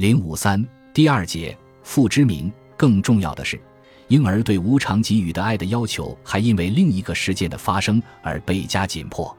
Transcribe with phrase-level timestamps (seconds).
[0.00, 2.50] 零五三第二节父之名。
[2.74, 3.60] 更重要的是，
[4.08, 9.36] 婴儿对无偿给予的爱的要求，还因为另一个事件的发生而倍加紧迫。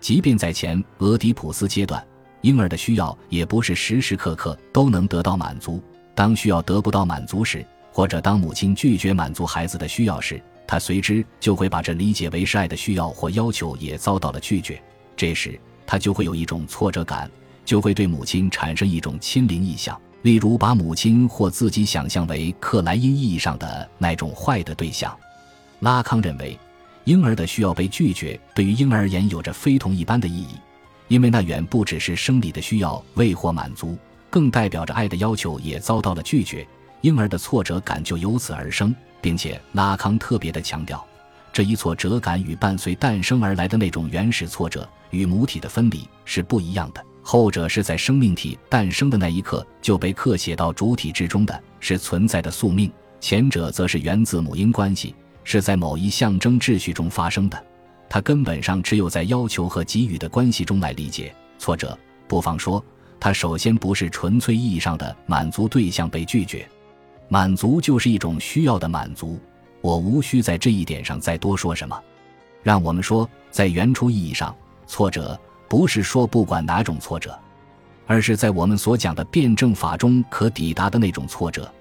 [0.00, 2.04] 即便在前俄狄浦斯阶段，
[2.40, 5.80] 婴儿的需要也不是时时刻刻都能得到满足。
[6.16, 14.82] 当需要得不到满足时，或者当母亲拒绝满足孩子的需要时，他随之就会把这理解为是爱的需要或要求也遭到了拒绝。
[15.14, 15.56] 这时，
[15.86, 17.30] 他就会有一种挫折感，
[17.64, 25.16] 就会对母亲产生一种亲临意象，例如把母亲或自己想象为克莱因意义上的那种坏的对象。
[25.80, 26.58] 拉康认为。
[27.04, 30.54] 婴儿的需要被拒绝，对于婴儿而言有着非同一般的意义，
[31.08, 33.98] 因为那远不只是生理的需要未获满足，
[34.30, 36.64] 更代表着爱的要求也遭到了拒绝，
[37.00, 41.04] 婴儿的挫折感就由此而生，并且拉康特别的强调，
[41.52, 52.90] 这一挫折感与伴随诞生而来的那种原始挫折与母体的分离是不一样的，后者是在生命体诞生的那一刻就被刻写到主体之中的，是存在的宿命；
[53.20, 55.14] 前者则是源自母婴关系。
[55.44, 57.60] 是在某一象征秩序中发生的，
[58.08, 61.34] 它根本上只有在要求和给予的关系中来理解。
[61.58, 61.98] 挫折，
[62.28, 62.84] 不妨说，
[63.18, 66.68] 它首先不是纯粹意义上的满足对象被拒绝，
[67.28, 69.36] 满足就是一种需要的满足。
[69.80, 72.00] 我无需在这一点上再多说什么。
[72.62, 74.54] 让我们说，在原初意义上，
[74.86, 75.36] 挫折
[75.72, 77.34] 不是说不管哪种挫折，
[78.06, 81.72] 而是在我们所讲的辩证法中可抵达的那种挫折。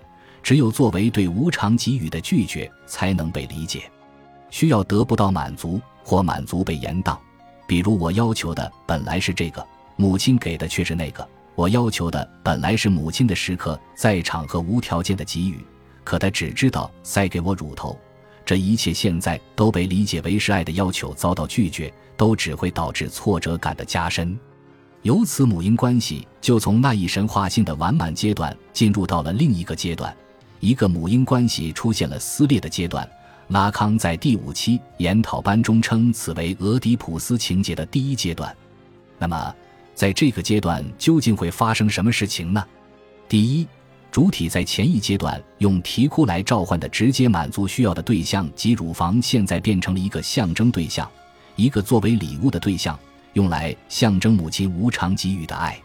[0.41, 3.81] 只有作为对无偿给予的拒绝，才能被理解。
[4.49, 7.17] 需要得不到满足，或满足被延宕。
[7.67, 9.67] 比如，我要求的本来是这个，
[9.97, 11.21] 母亲给的却是那个；
[11.53, 15.59] 我要求的本来是母亲的时刻在场和无条件的给予，
[16.05, 17.99] 可她只知道塞给我乳头。
[18.45, 24.37] 这一切现在都被理解为是爱的要求遭到拒绝，都只会导致挫折感的加深。
[25.01, 30.15] 由此，母婴关系就从那一神话性的完满阶段进入到了另一个阶段。
[30.59, 33.09] 一个母婴关系出现了撕裂的阶段，
[33.47, 38.55] 拉康在第五期研讨班中称此为俄狄浦斯情节的第一阶段。
[39.17, 39.55] 那么，
[39.95, 42.63] 在这个阶段究竟会发生什么事情呢？
[43.27, 43.67] 第一，
[44.11, 51.09] 主体在前一阶段用啼哭来召唤的直接满足需要的对象及乳房，现在变成了一个象征对象，
[51.61, 52.97] 一个作为礼物的对象，
[53.33, 55.79] 用来象征母亲无偿给予的爱。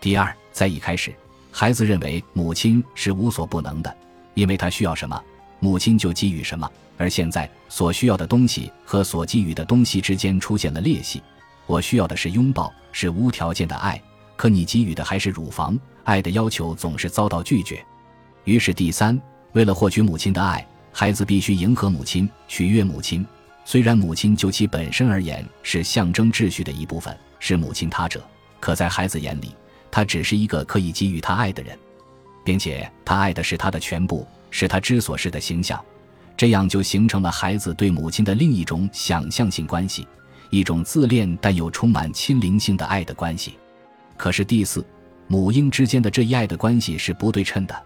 [0.00, 1.12] 第二，在一开始，
[1.50, 3.96] 孩子认为母亲是无所不能的。
[4.34, 5.20] 因为他需要什么，
[5.58, 6.70] 母亲就给予什么。
[6.96, 11.20] 而现在所需要的东西和所给予的东西之间出现了裂隙。
[11.66, 14.00] 我需要的是拥抱，是无条件的爱，
[14.36, 15.76] 可你给予的还是乳房。
[16.04, 17.84] 爱的要求总是遭到拒绝。
[18.44, 19.20] 于是第三，
[19.50, 23.26] 为了获取母亲的爱，孩子必须迎合母亲，取悦母亲。
[23.70, 28.26] 虽然母亲就其本身而言是象征秩序的一部分，是母亲他者，
[28.60, 29.54] 可在孩子眼里，
[29.90, 31.78] 他只是一个可以给予他爱的人。
[32.42, 35.78] 并且他爱的是他的全部，是他之所是的形象，
[36.34, 40.08] 这样就形成了孩子对母亲的另一种想象性关系，
[40.48, 43.58] 一种自恋但又充满亲灵性的爱的关系。
[44.16, 44.82] 可是第四，
[45.26, 47.78] 母婴之间的这一爱的关系是不对称的，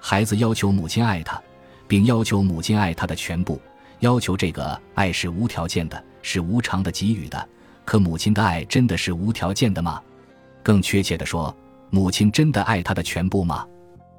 [0.00, 1.40] 孩子要求母亲爱他，
[1.86, 3.60] 并要求母亲爱他的全部，
[4.00, 7.48] 要求这个爱是无条件的，是无偿的给予的。
[7.84, 10.00] 可母亲的爱真的是无条件的吗？
[10.62, 11.54] 更确切地说，
[11.90, 13.66] 母亲真的爱他的全部吗？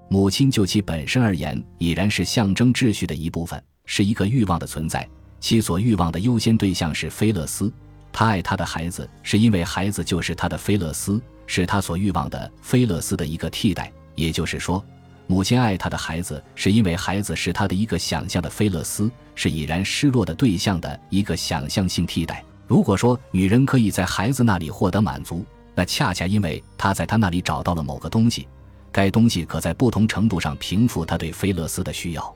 [0.10, 5.08] 母亲就其本身而言，已然是象征秩序的一部分，是一个欲望的存在。
[5.40, 7.72] 其所欲望的优先对象是菲勒斯，
[8.12, 13.92] 他爱他的孩子，是因为孩子就是他的菲勒斯，是他所欲望的菲勒斯的一个替代。
[14.16, 14.84] 也就是说，
[15.32, 22.44] 母亲爱他的孩子，是因为孩子是他的一个想象的菲勒斯，是已然失落的对象的一个想象性替代。
[22.66, 25.46] 如果说女人可以在孩子那里获得满足，
[25.76, 28.48] 那恰恰因为她在他那里找到了某个东西。
[28.92, 32.36] 该东西可在不同程度上平复她对菲勒斯的需要，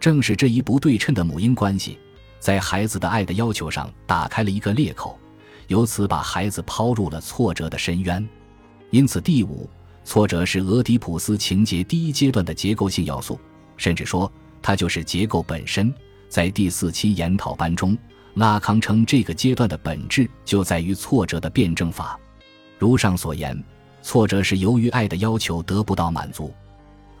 [0.00, 2.00] 正是这一不对称的母婴关系，
[2.40, 5.16] 在孩子的爱的要求上打开了一个裂口，
[5.68, 8.28] 由此把孩子抛入了挫折的深渊。
[8.90, 9.70] 因此，第五，
[10.04, 13.38] 挫折是俄狄浦斯情节第一阶段的结构性要素，
[13.76, 14.30] 甚至说
[14.62, 15.92] 它就是结构本身。
[16.28, 17.96] 在第四期研讨班中，
[18.34, 22.18] 拉康称这个阶段的本质就在于挫折的辩证法。
[22.78, 23.62] 如上所言。
[24.06, 26.52] 挫折是由于爱的要求得不到满足，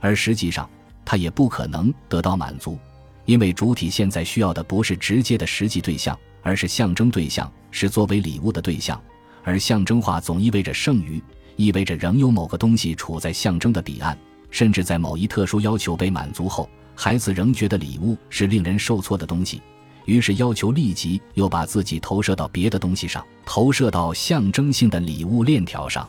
[0.00, 0.68] 而实际上
[1.02, 2.78] 他也不可能得到满足，
[3.24, 9.00] 因为主体现在需要的不是直接的实际对象，而是象征对象，是作为礼物的对象。
[9.42, 11.22] 而象征化总意味着剩余，
[11.56, 14.16] 意味着仍有某个东西处在象征的彼岸，
[14.50, 19.60] 甚至在某一特殊要求被满足后，孩子仍觉得礼物是令人受挫的东西，
[20.04, 26.08] 于是要求立即又把自己投射到别的东西上，投射到象征性的礼物链条上。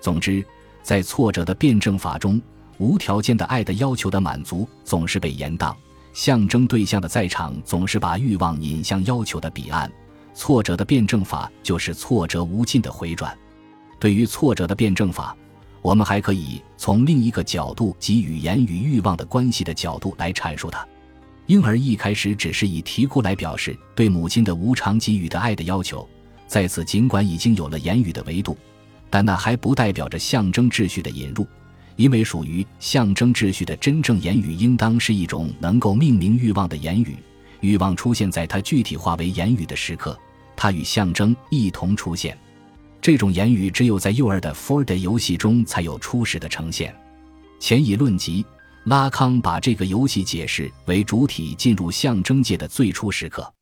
[0.00, 0.44] 总之，
[0.82, 2.40] 在挫折的辩证法中，
[2.78, 5.74] 无条件的爱的要求的满足总是被延宕，
[6.12, 9.90] 象征对象的在场总是把欲望引向要求的彼岸。
[10.34, 13.36] 挫折的辩证法就是挫折无尽的回转。
[14.02, 15.32] 对于挫折的辩证法，
[15.80, 20.84] 我们还可以从另一个角度及语言与欲望的关系的角度来阐述它。
[21.46, 26.04] 婴儿一开始只是以啼哭来表示对母亲的无偿给予的爱的要求，
[26.48, 28.58] 在此尽管已经有了言语的维度，
[29.08, 31.46] 但那还不代表着象征秩序的引入，
[31.94, 37.16] 因为属于象征秩序的真正言语应当是一种能够命名欲望的言语。
[37.60, 40.18] 欲望出现在它具体化为言语的时刻，
[40.56, 42.36] 它与象征一同出现。
[43.02, 46.94] 这种言语只有在幼儿的 Fordy 游戏中才有初始的呈现。
[47.58, 48.46] 前以论及，
[48.84, 53.52] 拉康把这个游戏解释为主体进入象征界的最初时刻。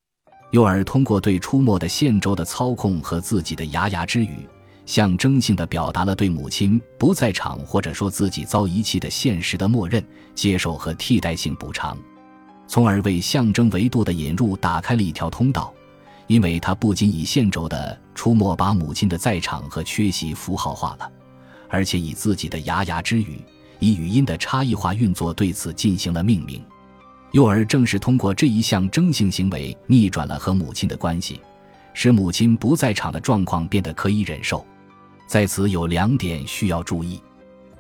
[0.51, 4.47] 幼儿通过对出没的线轴的操控和自己的牙牙之语，
[4.85, 10.05] 象征性的表达了对母亲不在场或者说自己遭遗弃的现实的默认、
[10.35, 11.97] 接受和替代性补偿，
[12.67, 15.73] 从而为象征维度的引入打开了一条通道。
[16.31, 21.11] 因为他不仅以线轴的出没把母亲的在场和缺席符号化了，
[21.69, 23.43] 而且以自己的牙牙之语，
[23.81, 26.63] 以语音的差异化运作对此进行了命名。
[27.33, 31.41] 幼儿正是通过这一项征性行为逆转了和母亲的关系，
[31.95, 34.65] 使母亲不在场的状况变得可以忍受。
[35.27, 37.21] 在此有两点需要注意：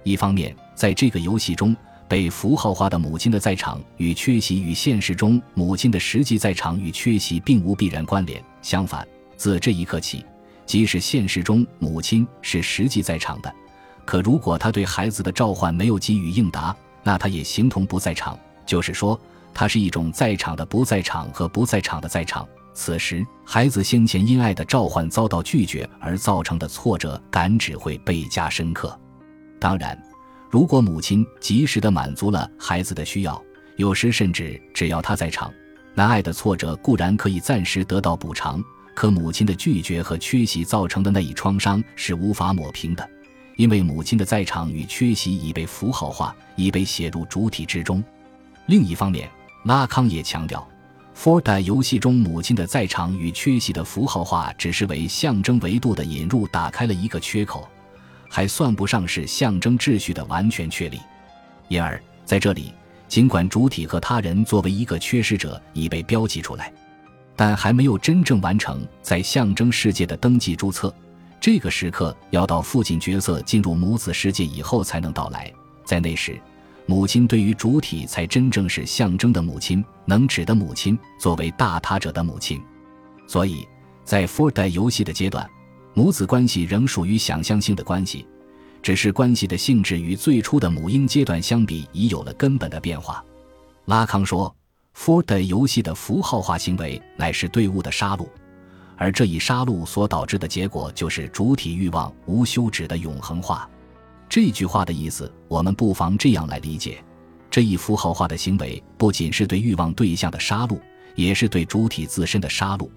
[0.02, 1.76] 一方面，在这个游戏中。
[2.10, 8.42] 被符号化的母亲的在场与缺席与现实中母亲的实际在场与缺席并无必然关联。
[8.62, 10.26] 相反，自这一刻起，
[10.66, 13.54] 即使现实中母亲是实际在场的，
[14.04, 16.74] 可如果他对孩子的召唤没有给予应答，
[17.04, 18.36] 那他也形同不在场。
[18.66, 19.18] 就是说，
[19.54, 22.44] 他是一种在场的不在场和不在场的在场。
[22.74, 28.98] 此时，孩子先前因爱的召唤遭到拒绝而造成的挫折感只会倍加深刻。
[29.60, 29.96] 当然。
[30.50, 33.40] 如果母亲及时的满足了孩子的需要，
[33.76, 35.52] 有时甚至只要他在场，
[35.94, 38.60] 那爱的挫折固然可以暂时得到补偿，
[38.92, 43.08] 可母亲的拒绝和缺席造成的那一创伤是无法抹平的，
[43.54, 48.02] 因为母亲的在场与缺席已被符号化，已被写入主体之中。
[48.66, 49.30] 另一方面，
[49.66, 50.68] 拉康也强调
[51.16, 57.68] ，For 代游戏中母亲的在场与缺席的符号化，只是为象征维度的引入打开了一个缺口。
[58.32, 61.00] 还算不上是象征秩序的完全确立，
[61.66, 62.72] 因而在这里，
[63.08, 66.72] 尽管主体和他人作为一个缺失者已被标记出来，
[67.34, 70.94] 但还没有真正完成在象征世界的登记注册。
[71.40, 75.52] 这个时刻要到父亲角色进入母子世界以后才能到来。
[75.84, 76.40] 在那时，
[76.86, 82.62] 母亲对于主体才真正是象征的母亲，能指的母亲，作为大他者的母亲。
[83.26, 83.66] 所以
[84.04, 85.48] 在 Four 代游戏的阶段。
[85.94, 88.26] 母子关系仍属于想象性的关系，
[88.82, 93.24] 只是关系的性质与最初的母婴阶段相比已有了根本的变化。
[93.86, 94.54] 拉康说
[94.92, 98.26] f o r d 游戏的符号化行为乃是对物的杀戮，
[98.96, 103.68] 而这一杀戮所导致的结果就是主体欲望无休止的永恒化。
[104.28, 107.02] 这句话的意思，我们不妨这样来理解：
[107.50, 110.78] 这一符号化的行为不仅是对欲望对象的杀戮，
[111.16, 112.88] 也是对主体自身的杀戮。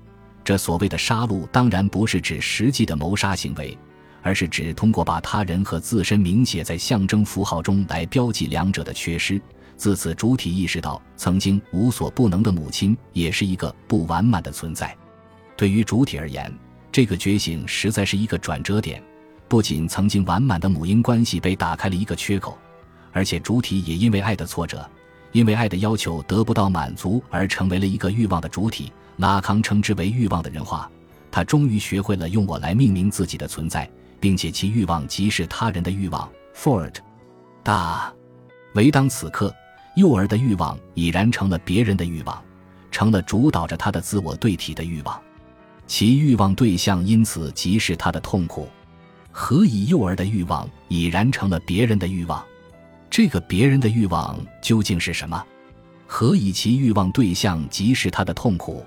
[0.44, 3.78] 这所谓的杀戮，当然不是指实际的谋杀行为，
[4.22, 9.42] 而是指通过把他人和自身明写在象征符号中来标记两者的缺失。
[9.76, 14.96] 自此，主体意识到曾经无所不能的母亲也是一个不完满的存在。
[15.56, 16.54] 对于主体而言，
[16.92, 19.02] 这个觉醒实在是一个转折点。
[19.48, 22.58] 不仅曾经完满的母婴关系被打开了一个缺口，
[23.12, 24.90] 而且主体也因为爱的挫折，
[25.32, 28.92] 因为爱的要求得不到满足而成为了一个欲望的主体。
[29.18, 30.90] 拉康称之为欲望的人化，
[31.32, 33.90] 他终于学会了用我来命名自己的存在，
[34.20, 36.30] 并且其欲望即是他人的欲望。
[36.56, 36.96] Ford，
[37.64, 38.14] 大，
[38.76, 39.54] 唯当此刻，
[39.96, 42.44] 幼儿的欲望已然成了别人的欲望，
[42.92, 45.20] 成了主导着他的自我对体的欲望，
[45.88, 48.70] 其欲望对象因此即是他的痛苦。
[49.32, 52.44] 何以幼儿的欲望已然成了别人的欲望？
[53.10, 55.44] 这个别人的欲望究竟是什么？
[56.06, 58.86] 何以其欲望对象即是他的痛苦？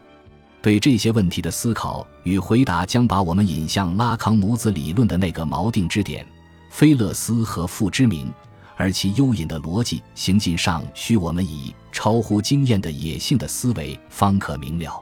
[0.66, 6.26] 对这些问题的思考与回答，将把我们引向拉康母子理论的那个锚定之点——
[6.70, 8.28] 菲勒斯和父之名，
[8.75, 15.00] 而其幽隐的逻辑行进上，需我们以超乎经验的野性的思维方可明了。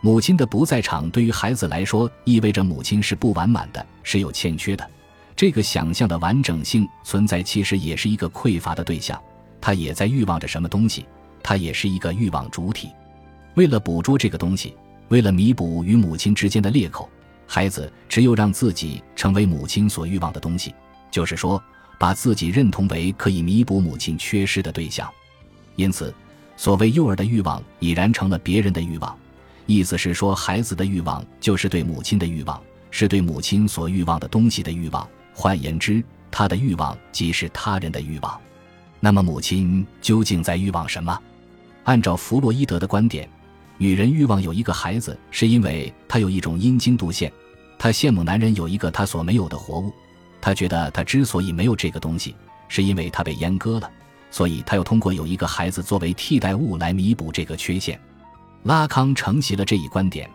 [0.00, 4.90] 母亲的不在场，对于孩子来说，意味着母亲是不完满的，是有欠缺的。
[5.36, 9.20] 这个想象的完整性存在，其实也是一个匮乏的对象，
[9.60, 11.04] 他也在欲望着什么东西，
[11.42, 12.88] 他也是一个欲望主体。
[13.52, 14.74] 为了捕捉这个东西。
[15.08, 17.08] 为了弥补与母亲之间的裂口，
[17.46, 20.74] 孩子只有让自己成为母亲所欲望的东西，
[21.10, 21.62] 就是说，
[21.98, 25.10] 把自己认同为可以弥补母亲缺失的对象。
[25.76, 26.14] 因此，
[26.56, 29.16] 所谓幼儿的欲望已然成了别人的欲望。
[29.66, 35.06] 意思是说，孩子的欲望就是对母亲的欲望，是对母亲所欲望的东西的欲望。
[35.32, 38.40] 换言之，他的欲望即是他人的欲望。
[39.00, 41.18] 那么，母亲究竟在欲望什么？
[41.84, 43.28] 按照弗洛伊德的观点，
[43.76, 47.32] 女人欲望有一个孩子，是因为她有一种阴茎度线。
[47.78, 49.92] 她羡慕男人有一个她所没有的活物。
[50.40, 52.36] 她觉得她之所以没有这个东西，
[52.68, 53.90] 是因为她被阉割了，
[54.30, 57.98] 所以她要通过有一个孩子作为替代物来弥补这个缺陷。
[58.62, 60.30] 拉康承袭了这一观点，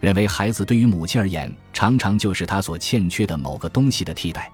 [0.00, 4.50] 认为孩子对于母亲而言，常常就是他所欠缺的某个东西的替代，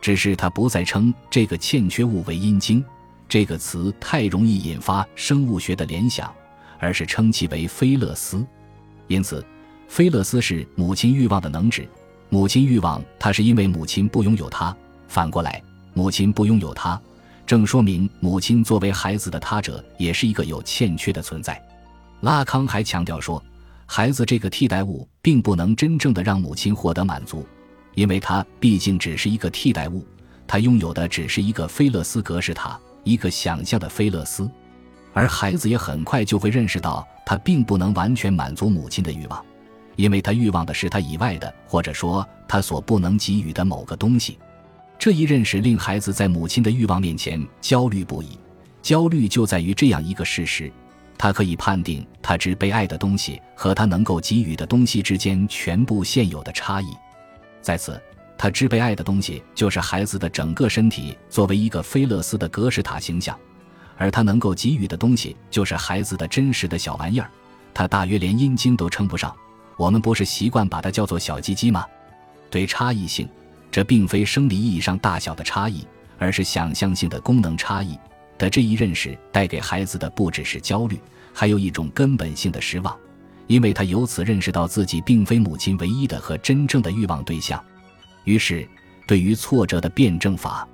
[0.00, 2.84] 只是他不再称这个欠缺物为阴茎，
[3.28, 6.32] 这个词太容易引发生物学的联想，
[6.78, 8.44] 而是称其为菲勒斯。
[9.08, 9.44] 因此，
[9.88, 11.88] 菲勒斯是母亲欲望的能指。
[12.28, 15.62] 母亲欲望他是因为母亲不拥有他，反过来，
[15.94, 17.00] 母亲不拥有他，
[17.46, 21.62] 正说明母亲作为孩子的他者，也是一个有欠缺的存在。
[22.22, 23.40] 拉康还强调说，
[23.86, 27.46] 孩子这个替代物并不能真正的让母亲获得满足，
[27.94, 30.04] 因为他毕竟只是一个替代物，
[30.48, 34.50] 他拥有的只是一个菲勒斯格式塔，一个想象的菲勒斯，
[35.16, 39.42] 而孩子也很快就会认识到，他并不能完全满足母亲的欲望，
[39.96, 44.38] 因为他欲望的是他以外的，或者说他所不能给予的某个东西。
[44.98, 48.38] 这一认识令孩子在母亲的欲望面前焦虑不已，
[48.82, 50.70] 焦虑就在于这样一个事实。
[51.16, 56.88] 他可以判定他之被爱的东西和他能够给予的东西之间全部现有的差异，
[57.62, 57.98] 在此，
[58.36, 63.34] 他之被爱的东西就是孩子的整个身体作为一个菲勒斯的格式塔形象，
[63.96, 67.30] 而他能够给予的东西就是孩子的真实的小玩意儿，
[67.72, 69.34] 他大约连阴茎都称不上。
[69.76, 71.84] 我们不是习惯把它叫做小鸡鸡吗？
[72.50, 73.28] 对差异性，
[73.70, 75.86] 这并非生理意义上大小的差异，
[76.18, 77.98] 而是想象性的功能差异。
[78.38, 81.00] 的这一认识带给孩子的不只是焦虑，
[81.32, 82.94] 还有一种根本性的失望，
[83.46, 87.62] 因为他由此认识到自己并非母亲唯一的和真正的欲望对象。
[88.24, 88.68] 于是，
[89.06, 90.68] 对于挫折的辩证法，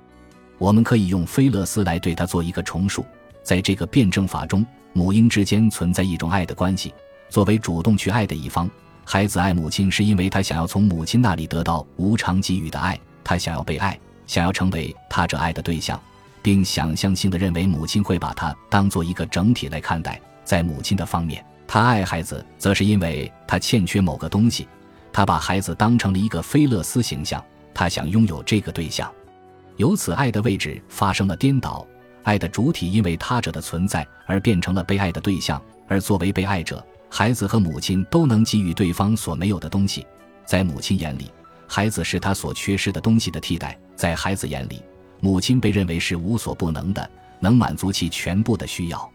[0.63, 3.05] 我们可以用菲勒斯来对他做一个重述。
[3.43, 6.93] 在这个辩证法中，母婴之间存在一种爱的关系。
[7.27, 8.71] 作为主动去爱的一方，
[9.03, 15.99] 孩子爱母亲是因为他想要从母亲那里得到无偿给予的爱，他想要被爱，想要成为他者爱的对象。
[16.41, 24.65] 并想象性的认为母亲会把他当做一个整体来看待，在母亲的方面，他爱孩子，则是因为他欠缺某个东西，
[25.11, 27.43] 他把孩子当成了一个菲勒斯形象，
[27.73, 29.11] 他想拥有这个对象，
[29.77, 31.85] 由此爱的位置发生了颠倒，
[32.23, 40.05] 爱的主体因为他者的存在而变成了被爱的对象，而作为被爱者，孩子和母亲都能给予对方所没有的东西，
[40.45, 41.31] 在母亲眼里，
[41.67, 44.81] 孩子是他所缺失的东西的替代，在孩子眼里。
[45.19, 49.12] 母亲被认为是无所不能的，能满足其全部的需要。